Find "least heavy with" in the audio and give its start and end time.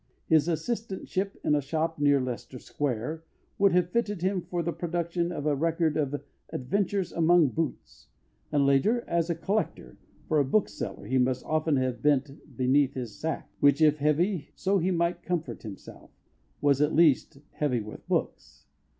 16.95-18.07